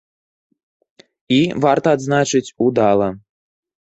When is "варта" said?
1.65-1.87